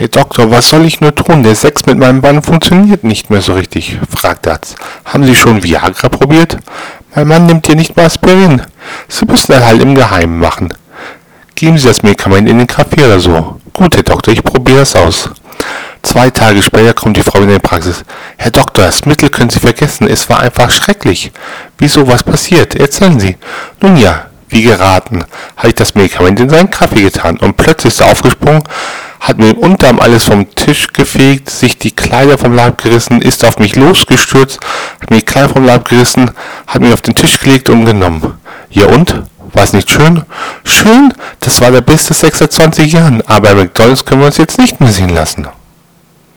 Herr 0.00 0.08
Doktor, 0.08 0.50
was 0.50 0.70
soll 0.70 0.86
ich 0.86 1.02
nur 1.02 1.14
tun? 1.14 1.42
Der 1.42 1.54
Sex 1.54 1.84
mit 1.84 1.98
meinem 1.98 2.22
Mann 2.22 2.42
funktioniert 2.42 3.04
nicht 3.04 3.28
mehr 3.28 3.42
so 3.42 3.52
richtig, 3.52 3.98
fragt 4.08 4.48
Arzt. 4.48 4.76
Haben 5.04 5.24
Sie 5.24 5.34
schon 5.34 5.62
Viagra 5.62 6.08
probiert? 6.08 6.56
Mein 7.14 7.28
Mann 7.28 7.44
nimmt 7.44 7.66
hier 7.66 7.76
nicht 7.76 7.94
mal 7.94 8.06
Aspirin. 8.06 8.62
Sie 9.08 9.26
müssen 9.26 9.52
das 9.52 9.62
halt 9.62 9.82
im 9.82 9.94
Geheimen 9.94 10.38
machen. 10.38 10.72
Geben 11.54 11.76
Sie 11.76 11.86
das 11.86 12.02
Medikament 12.02 12.48
in 12.48 12.56
den 12.56 12.66
Kaffee 12.66 13.04
oder 13.04 13.20
so. 13.20 13.60
Gut, 13.74 13.94
Herr 13.94 14.02
Doktor, 14.02 14.32
ich 14.32 14.42
probiere 14.42 14.80
es 14.80 14.96
aus. 14.96 15.28
Zwei 16.02 16.30
Tage 16.30 16.62
später 16.62 16.94
kommt 16.94 17.18
die 17.18 17.22
Frau 17.22 17.40
in 17.40 17.50
die 17.50 17.58
Praxis. 17.58 18.02
Herr 18.38 18.52
Doktor, 18.52 18.86
das 18.86 19.04
Mittel 19.04 19.28
können 19.28 19.50
Sie 19.50 19.60
vergessen. 19.60 20.08
Es 20.08 20.30
war 20.30 20.40
einfach 20.40 20.70
schrecklich. 20.70 21.30
Wieso 21.76 22.08
was 22.08 22.24
passiert? 22.24 22.74
Erzählen 22.74 23.20
Sie. 23.20 23.36
Nun 23.82 23.98
ja, 23.98 24.30
wie 24.48 24.62
geraten, 24.62 25.24
habe 25.56 25.68
ich 25.68 25.74
das 25.74 25.94
Medikament 25.94 26.40
in 26.40 26.48
seinen 26.48 26.70
Kaffee 26.70 27.02
getan 27.02 27.36
und 27.36 27.58
plötzlich 27.58 27.92
ist 27.92 28.00
er 28.00 28.10
aufgesprungen, 28.10 28.62
hat 29.20 29.38
mir 29.38 29.56
unterm 29.56 30.00
alles 30.00 30.24
vom 30.24 30.52
Tisch 30.54 30.88
gefegt, 30.92 31.50
sich 31.50 31.78
die 31.78 31.90
Kleider 31.90 32.38
vom 32.38 32.54
Leib 32.54 32.82
gerissen, 32.82 33.20
ist 33.20 33.44
auf 33.44 33.58
mich 33.58 33.76
losgestürzt, 33.76 34.58
hat 35.00 35.10
mir 35.10 35.18
die 35.18 35.24
Kleider 35.24 35.50
vom 35.50 35.64
Leib 35.64 35.88
gerissen, 35.88 36.30
hat 36.66 36.80
mich 36.80 36.92
auf 36.92 37.02
den 37.02 37.14
Tisch 37.14 37.38
gelegt 37.38 37.68
und 37.68 37.84
genommen. 37.84 38.34
Ja 38.70 38.86
und? 38.86 39.22
War 39.52 39.64
es 39.64 39.72
nicht 39.72 39.90
schön? 39.90 40.22
Schön? 40.64 41.12
Das 41.40 41.60
war 41.60 41.70
der 41.70 41.80
beste 41.80 42.14
Sex 42.14 42.38
seit 42.38 42.52
20 42.52 42.92
Jahren, 42.92 43.22
aber 43.26 43.54
McDonalds 43.54 44.04
können 44.04 44.20
wir 44.20 44.26
uns 44.26 44.38
jetzt 44.38 44.58
nicht 44.58 44.80
mehr 44.80 44.90
sehen 44.90 45.10
lassen. 45.10 45.48